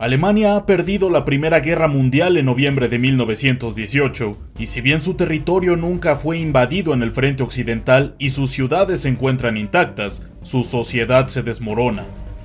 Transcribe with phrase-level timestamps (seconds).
[0.00, 5.12] Alemania ha perdido la Primera Guerra Mundial en noviembre de 1918, y si bien su
[5.12, 10.64] territorio nunca fue invadido en el frente occidental y sus ciudades se encuentran intactas, su
[10.64, 12.04] sociedad se desmorona.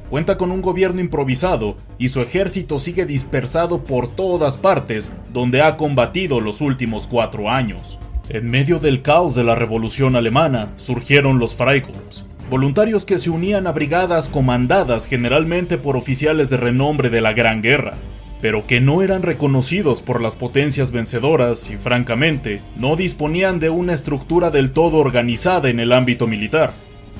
[0.09, 5.77] Cuenta con un gobierno improvisado y su ejército sigue dispersado por todas partes donde ha
[5.77, 7.99] combatido los últimos cuatro años.
[8.27, 13.67] En medio del caos de la Revolución Alemana surgieron los Freikorps, voluntarios que se unían
[13.67, 17.95] a brigadas comandadas generalmente por oficiales de renombre de la Gran Guerra,
[18.41, 23.93] pero que no eran reconocidos por las potencias vencedoras y francamente no disponían de una
[23.93, 26.71] estructura del todo organizada en el ámbito militar,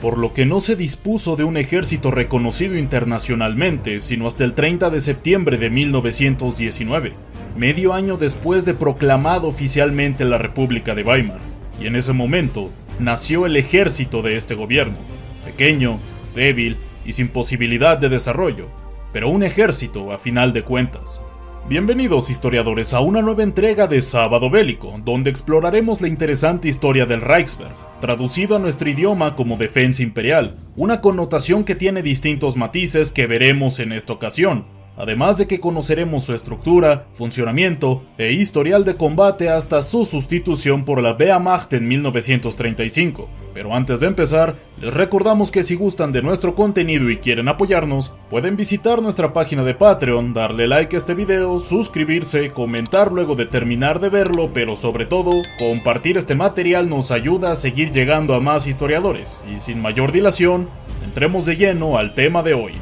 [0.01, 4.91] por lo que no se dispuso de un ejército reconocido internacionalmente sino hasta el 30
[4.91, 7.13] de septiembre de 1919,
[7.57, 11.39] medio año después de proclamado oficialmente la República de Weimar,
[11.81, 14.97] y en ese momento nació el ejército de este gobierno,
[15.43, 15.99] pequeño,
[16.33, 18.67] débil y sin posibilidad de desarrollo,
[19.11, 21.21] pero un ejército a final de cuentas.
[21.67, 27.21] Bienvenidos historiadores a una nueva entrega de Sábado Bélico, donde exploraremos la interesante historia del
[27.21, 33.25] Reichsberg, traducido a nuestro idioma como defensa imperial, una connotación que tiene distintos matices que
[33.25, 34.65] veremos en esta ocasión,
[34.97, 41.01] además de que conoceremos su estructura, funcionamiento e historial de combate hasta su sustitución por
[41.01, 43.29] la Wehrmacht en 1935.
[43.53, 48.13] Pero antes de empezar, les recordamos que si gustan de nuestro contenido y quieren apoyarnos,
[48.29, 53.45] pueden visitar nuestra página de Patreon, darle like a este video, suscribirse, comentar luego de
[53.45, 58.41] terminar de verlo, pero sobre todo, compartir este material nos ayuda a seguir llegando a
[58.41, 59.45] más historiadores.
[59.55, 60.69] Y sin mayor dilación,
[61.01, 62.73] entremos de lleno al tema de hoy.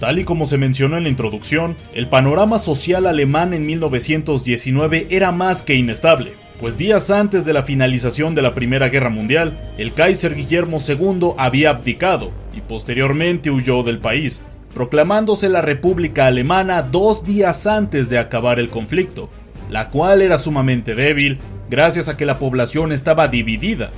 [0.00, 5.32] Tal y como se mencionó en la introducción, el panorama social alemán en 1919 era
[5.32, 9.94] más que inestable, pues días antes de la finalización de la Primera Guerra Mundial, el
[9.94, 14.42] Kaiser Guillermo II había abdicado y posteriormente huyó del país,
[14.74, 19.30] proclamándose la República Alemana dos días antes de acabar el conflicto,
[19.70, 21.38] la cual era sumamente débil
[21.70, 23.90] gracias a que la población estaba dividida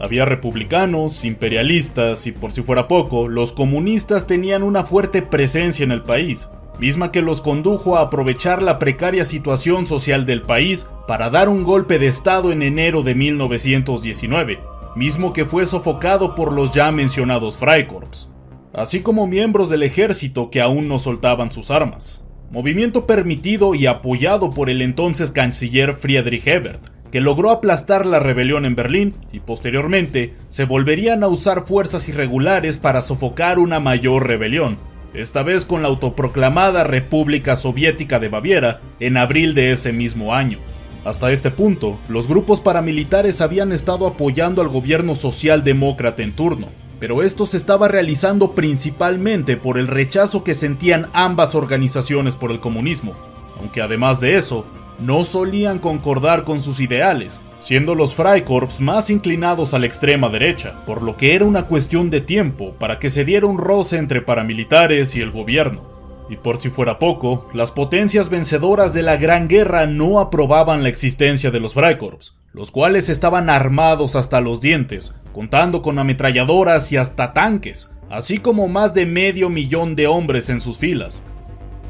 [0.00, 5.92] había republicanos, imperialistas y por si fuera poco, los comunistas tenían una fuerte presencia en
[5.92, 6.48] el país,
[6.78, 11.64] misma que los condujo a aprovechar la precaria situación social del país para dar un
[11.64, 14.60] golpe de Estado en enero de 1919,
[14.94, 18.30] mismo que fue sofocado por los ya mencionados Freikorps,
[18.72, 22.24] así como miembros del ejército que aún no soltaban sus armas.
[22.50, 26.80] Movimiento permitido y apoyado por el entonces canciller Friedrich Ebert,
[27.10, 32.78] que logró aplastar la rebelión en Berlín y posteriormente se volverían a usar fuerzas irregulares
[32.78, 34.78] para sofocar una mayor rebelión,
[35.14, 40.58] esta vez con la autoproclamada República Soviética de Baviera en abril de ese mismo año.
[41.04, 46.68] Hasta este punto, los grupos paramilitares habían estado apoyando al gobierno socialdemócrata en turno,
[47.00, 52.60] pero esto se estaba realizando principalmente por el rechazo que sentían ambas organizaciones por el
[52.60, 53.14] comunismo,
[53.58, 54.66] aunque además de eso,
[54.98, 60.84] no solían concordar con sus ideales, siendo los Freikorps más inclinados a la extrema derecha,
[60.86, 64.22] por lo que era una cuestión de tiempo para que se diera un roce entre
[64.22, 65.82] paramilitares y el gobierno.
[66.30, 70.90] Y por si fuera poco, las potencias vencedoras de la Gran Guerra no aprobaban la
[70.90, 76.96] existencia de los Freikorps, los cuales estaban armados hasta los dientes, contando con ametralladoras y
[76.96, 81.24] hasta tanques, así como más de medio millón de hombres en sus filas,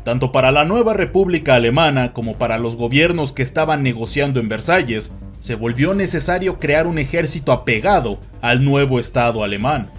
[0.09, 5.13] tanto para la nueva República Alemana como para los gobiernos que estaban negociando en Versalles,
[5.39, 9.91] se volvió necesario crear un ejército apegado al nuevo Estado alemán.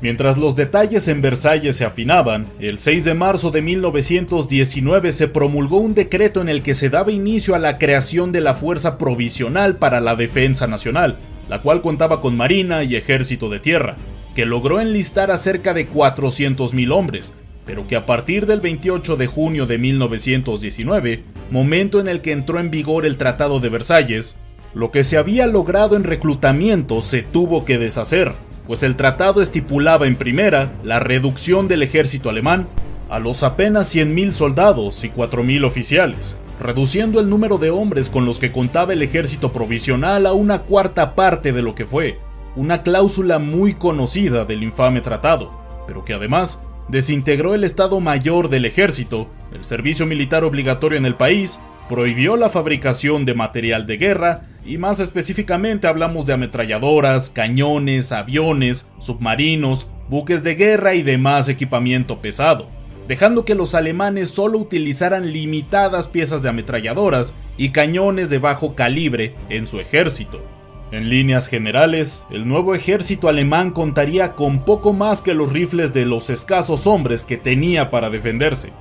[0.00, 5.76] Mientras los detalles en Versalles se afinaban, el 6 de marzo de 1919 se promulgó
[5.76, 9.76] un decreto en el que se daba inicio a la creación de la Fuerza Provisional
[9.76, 11.18] para la Defensa Nacional,
[11.50, 13.96] la cual contaba con marina y ejército de tierra,
[14.34, 17.34] que logró enlistar a cerca de 400.000 hombres,
[17.68, 22.60] pero que a partir del 28 de junio de 1919, momento en el que entró
[22.60, 24.38] en vigor el Tratado de Versalles,
[24.72, 28.32] lo que se había logrado en reclutamiento se tuvo que deshacer,
[28.66, 32.66] pues el tratado estipulaba en primera la reducción del ejército alemán
[33.10, 38.38] a los apenas 100.000 soldados y 4.000 oficiales, reduciendo el número de hombres con los
[38.38, 42.18] que contaba el ejército provisional a una cuarta parte de lo que fue,
[42.56, 45.52] una cláusula muy conocida del infame tratado,
[45.86, 51.14] pero que además desintegró el Estado Mayor del Ejército, el servicio militar obligatorio en el
[51.14, 51.58] país,
[51.88, 58.90] prohibió la fabricación de material de guerra y más específicamente hablamos de ametralladoras, cañones, aviones,
[58.98, 62.68] submarinos, buques de guerra y demás equipamiento pesado,
[63.06, 69.34] dejando que los alemanes solo utilizaran limitadas piezas de ametralladoras y cañones de bajo calibre
[69.48, 70.57] en su ejército.
[70.90, 76.06] En líneas generales, el nuevo ejército alemán contaría con poco más que los rifles de
[76.06, 78.72] los escasos hombres que tenía para defenderse.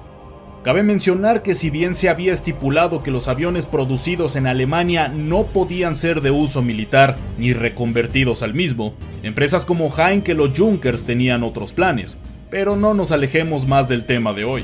[0.63, 5.48] Cabe mencionar que si bien se había estipulado que los aviones producidos en Alemania no
[5.48, 11.44] podían ser de uso militar ni reconvertidos al mismo, empresas como Heinkel o Junkers tenían
[11.44, 14.63] otros planes, pero no nos alejemos más del tema de hoy.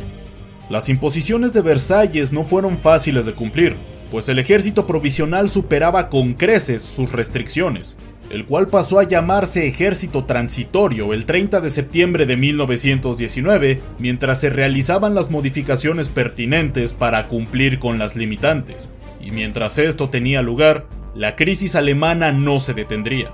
[0.70, 3.76] Las imposiciones de Versalles no fueron fáciles de cumplir,
[4.14, 7.98] pues el ejército provisional superaba con creces sus restricciones,
[8.30, 14.52] el cual pasó a llamarse Ejército Transitorio el 30 de septiembre de 1919, mientras se
[14.52, 18.94] realizaban las modificaciones pertinentes para cumplir con las limitantes.
[19.20, 20.86] Y mientras esto tenía lugar,
[21.16, 23.32] la crisis alemana no se detendría.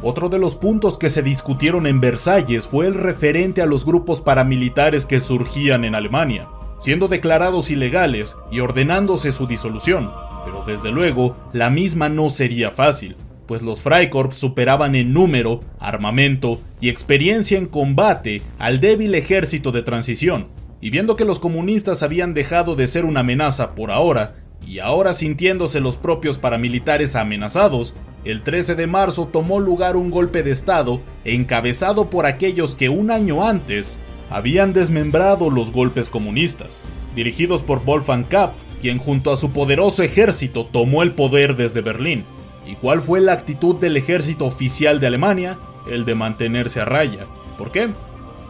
[0.00, 4.20] Otro de los puntos que se discutieron en Versalles fue el referente a los grupos
[4.20, 6.46] paramilitares que surgían en Alemania,
[6.84, 10.12] siendo declarados ilegales y ordenándose su disolución,
[10.44, 13.16] pero desde luego la misma no sería fácil,
[13.46, 19.80] pues los Freikorps superaban en número, armamento y experiencia en combate al débil ejército de
[19.80, 20.48] transición,
[20.82, 24.34] y viendo que los comunistas habían dejado de ser una amenaza por ahora,
[24.66, 27.94] y ahora sintiéndose los propios paramilitares amenazados,
[28.26, 33.10] el 13 de marzo tomó lugar un golpe de Estado encabezado por aquellos que un
[33.10, 34.00] año antes
[34.34, 40.66] habían desmembrado los golpes comunistas, dirigidos por Wolfgang Kapp, quien junto a su poderoso ejército
[40.66, 42.24] tomó el poder desde Berlín.
[42.66, 45.60] ¿Y cuál fue la actitud del ejército oficial de Alemania?
[45.88, 47.28] El de mantenerse a raya.
[47.56, 47.90] ¿Por qué?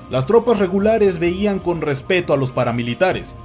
[0.08, 3.36] Las tropas regulares veían con respeto a los paramilitares,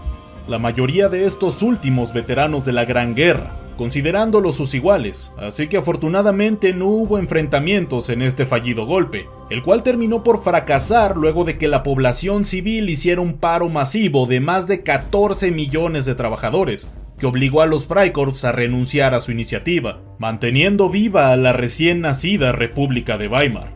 [0.48, 5.78] la mayoría de estos últimos veteranos de la Gran Guerra, considerándolos sus iguales, así que
[5.78, 11.58] afortunadamente no hubo enfrentamientos en este fallido golpe, el cual terminó por fracasar luego de
[11.58, 16.92] que la población civil hiciera un paro masivo de más de 14 millones de trabajadores,
[17.18, 22.02] que obligó a los Freikorps a renunciar a su iniciativa, manteniendo viva a la recién
[22.02, 23.72] nacida República de Weimar.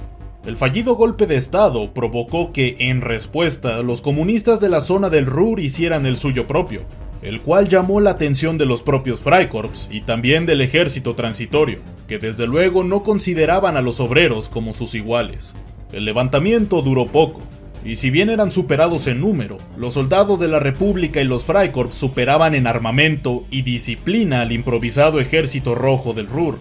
[0.46, 5.28] El fallido golpe de Estado provocó que, en respuesta, los comunistas de la zona del
[5.28, 6.82] Ruhr hicieran el suyo propio,
[7.24, 12.20] el cual llamó la atención de los propios Freikorps y también del ejército transitorio, que
[12.20, 15.56] desde luego no consideraban a los obreros como sus iguales.
[15.94, 17.42] El levantamiento duró poco,
[17.86, 21.96] y si bien eran superados en número, los soldados de la República y los Freikorps
[21.96, 26.60] superaban en armamento y disciplina al improvisado ejército rojo del Ruhr,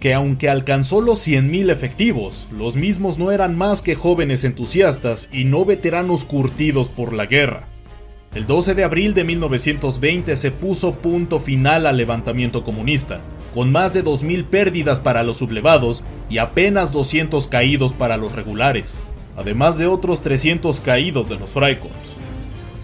[0.00, 5.44] que aunque alcanzó los 100.000 efectivos, los mismos no eran más que jóvenes entusiastas y
[5.44, 7.73] no veteranos curtidos por la guerra.
[8.34, 13.20] El 12 de abril de 1920 se puso punto final al levantamiento comunista,
[13.54, 18.98] con más de 2.000 pérdidas para los sublevados y apenas 200 caídos para los regulares,
[19.36, 22.16] además de otros 300 caídos de los Freikorps.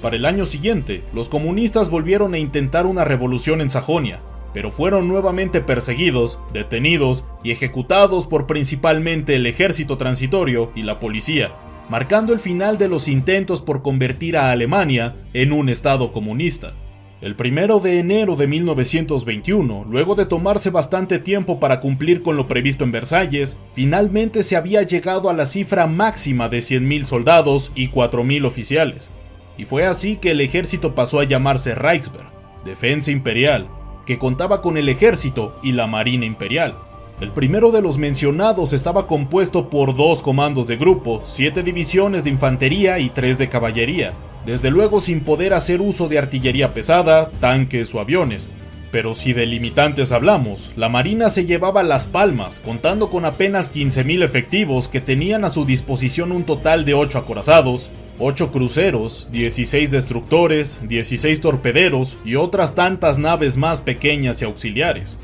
[0.01, 4.21] Para el año siguiente, los comunistas volvieron a intentar una revolución en Sajonia,
[4.55, 11.51] pero fueron nuevamente perseguidos, detenidos y ejecutados por principalmente el ejército transitorio y la policía,
[11.91, 16.75] marcando el final de los intentos por convertir a Alemania en un Estado comunista.
[17.21, 22.47] El primero de enero de 1921, luego de tomarse bastante tiempo para cumplir con lo
[22.47, 27.89] previsto en Versalles, finalmente se había llegado a la cifra máxima de 100.000 soldados y
[27.89, 29.11] 4.000 oficiales.
[29.59, 32.29] Y fue así que el ejército pasó a llamarse Reichswehr,
[32.65, 33.69] Defensa Imperial,
[34.07, 36.79] que contaba con el ejército y la Marina Imperial.
[37.21, 42.31] El primero de los mencionados estaba compuesto por dos comandos de grupo, siete divisiones de
[42.31, 44.15] infantería y tres de caballería,
[44.47, 48.51] desde luego sin poder hacer uso de artillería pesada, tanques o aviones.
[48.91, 54.25] Pero si de limitantes hablamos, la Marina se llevaba las palmas, contando con apenas 15.000
[54.25, 60.81] efectivos que tenían a su disposición un total de 8 acorazados, 8 cruceros, 16 destructores,
[60.89, 65.21] 16 torpederos y otras tantas naves más pequeñas y auxiliares.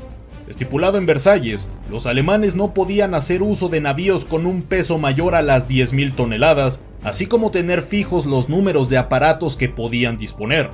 [0.47, 5.35] Estipulado en Versalles, los alemanes no podían hacer uso de navíos con un peso mayor
[5.35, 10.69] a las 10.000 toneladas, así como tener fijos los números de aparatos que podían disponer.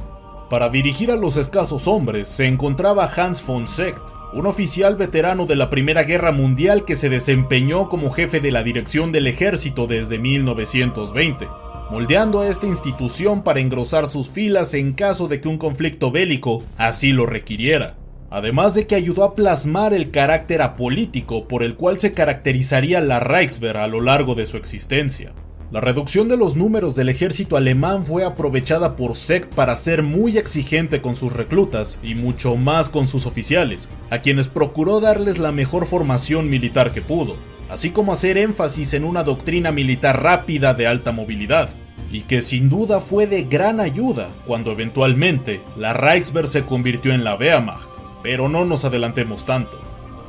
[0.47, 4.03] Para dirigir a los escasos hombres se encontraba Hans von Secht,
[4.33, 8.61] un oficial veterano de la Primera Guerra Mundial que se desempeñó como jefe de la
[8.61, 11.47] dirección del ejército desde 1920,
[11.89, 16.63] moldeando a esta institución para engrosar sus filas en caso de que un conflicto bélico
[16.77, 18.02] así lo requiriera
[18.33, 23.19] además de que ayudó a plasmar el carácter apolítico por el cual se caracterizaría la
[23.19, 25.33] Reichswehr a lo largo de su existencia.
[25.69, 30.39] La reducción de los números del ejército alemán fue aprovechada por Sekt para ser muy
[30.39, 35.51] exigente con sus reclutas y mucho más con sus oficiales, a quienes procuró darles la
[35.51, 37.35] mejor formación militar que pudo,
[37.69, 41.69] así como hacer énfasis en una doctrina militar rápida de alta movilidad,
[42.11, 47.23] y que sin duda fue de gran ayuda cuando eventualmente la Reichswehr se convirtió en
[47.23, 47.92] la Wehrmacht,
[48.23, 49.79] pero no nos adelantemos tanto.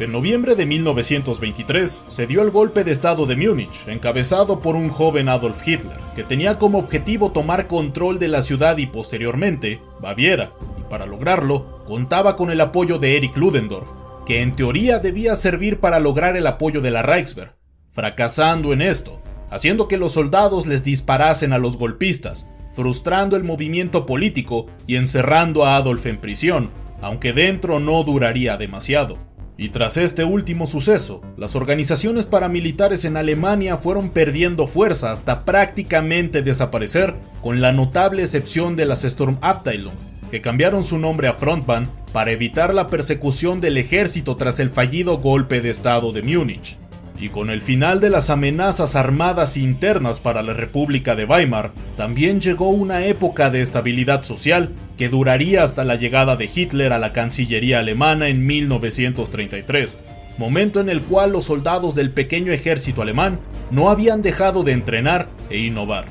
[0.01, 4.89] En noviembre de 1923 se dio el golpe de Estado de Múnich, encabezado por un
[4.89, 10.51] joven Adolf Hitler, que tenía como objetivo tomar control de la ciudad y posteriormente Baviera,
[10.81, 13.89] y para lograrlo contaba con el apoyo de Erich Ludendorff,
[14.27, 17.53] que en teoría debía servir para lograr el apoyo de la Reichswehr,
[17.93, 24.07] fracasando en esto, haciendo que los soldados les disparasen a los golpistas, frustrando el movimiento
[24.07, 26.71] político y encerrando a Adolf en prisión,
[27.05, 29.19] aunque dentro no duraría demasiado.
[29.57, 36.43] Y tras este último suceso, las organizaciones paramilitares en Alemania fueron perdiendo fuerza hasta prácticamente
[36.43, 39.95] desaparecer, con la notable excepción de las Sturmabteilung,
[40.31, 45.19] que cambiaron su nombre a Frontbahn para evitar la persecución del ejército tras el fallido
[45.19, 46.79] golpe de Estado de Múnich.
[47.19, 52.41] Y con el final de las amenazas armadas internas para la República de Weimar, también
[52.41, 57.13] llegó una época de estabilidad social que duraría hasta la llegada de Hitler a la
[57.13, 60.01] Cancillería alemana en 1933,
[60.39, 63.39] momento en el cual los soldados del pequeño ejército alemán
[63.71, 66.07] no habían dejado de entrenar e innovar.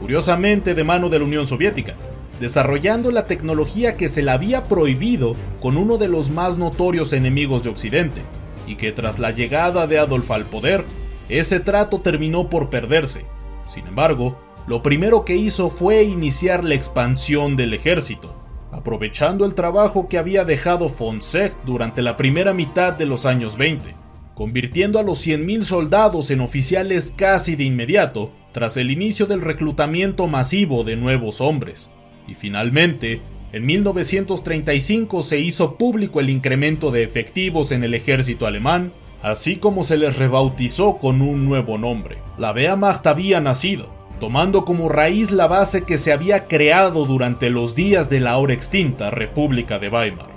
[0.00, 1.94] Curiosamente de mano de la Unión Soviética,
[2.40, 7.62] desarrollando la tecnología que se le había prohibido con uno de los más notorios enemigos
[7.62, 8.22] de Occidente,
[8.70, 10.84] y que tras la llegada de Adolf al poder,
[11.28, 13.26] ese trato terminó por perderse.
[13.66, 18.32] Sin embargo, lo primero que hizo fue iniciar la expansión del ejército,
[18.70, 23.56] aprovechando el trabajo que había dejado von Secht durante la primera mitad de los años
[23.56, 23.96] 20,
[24.36, 30.28] convirtiendo a los 100.000 soldados en oficiales casi de inmediato, tras el inicio del reclutamiento
[30.28, 31.90] masivo de nuevos hombres.
[32.28, 33.20] Y finalmente,
[33.52, 38.92] en 1935 se hizo público el incremento de efectivos en el ejército alemán,
[39.22, 42.18] así como se les rebautizó con un nuevo nombre.
[42.38, 43.88] La Wehrmacht había nacido,
[44.20, 48.54] tomando como raíz la base que se había creado durante los días de la ahora
[48.54, 50.30] extinta República de Weimar.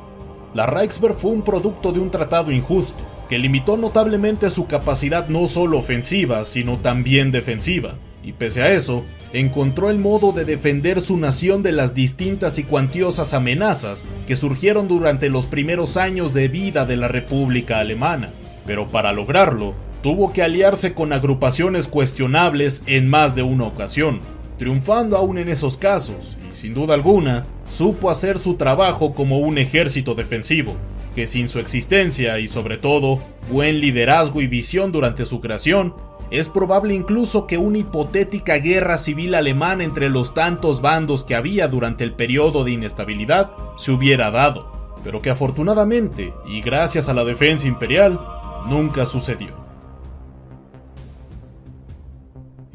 [0.56, 5.48] La Reichswehr fue un producto de un tratado injusto, que limitó notablemente su capacidad no
[5.48, 9.04] solo ofensiva, sino también defensiva, y pese a eso,
[9.34, 14.88] encontró el modo de defender su nación de las distintas y cuantiosas amenazas que surgieron
[14.88, 18.32] durante los primeros años de vida de la República Alemana.
[18.66, 19.74] Pero para lograrlo,
[20.04, 24.20] tuvo que aliarse con agrupaciones cuestionables en más de una ocasión,
[24.58, 29.58] triunfando aún en esos casos, y sin duda alguna, supo hacer su trabajo como un
[29.58, 30.76] ejército defensivo,
[31.16, 33.20] que sin su existencia y sobre todo
[33.52, 35.96] buen liderazgo y visión durante su creación,
[36.34, 41.68] es probable incluso que una hipotética guerra civil alemana entre los tantos bandos que había
[41.68, 44.72] durante el periodo de inestabilidad se hubiera dado,
[45.04, 48.20] pero que afortunadamente, y gracias a la defensa imperial,
[48.66, 49.63] nunca sucedió.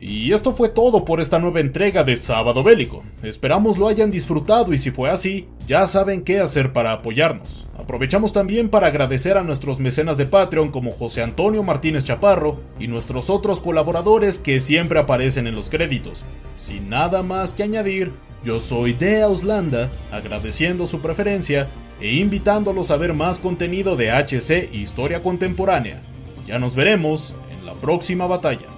[0.01, 3.03] Y esto fue todo por esta nueva entrega de Sábado Bélico.
[3.25, 7.69] Esperamos lo hayan disfrutado y si fue así, ya saben qué hacer para apoyarnos.
[7.77, 12.87] Aprovechamos también para agradecer a nuestros mecenas de Patreon como José Antonio Martínez Chaparro y
[12.87, 16.25] nuestros otros colaboradores que siempre aparecen en los créditos.
[16.55, 18.13] Sin nada más que añadir,
[18.45, 24.73] yo soy de Auslanda, agradeciendo su preferencia e invitándolos a ver más contenido de HC
[24.73, 26.05] Historia Contemporánea.
[26.47, 28.78] Ya nos veremos en la próxima batalla.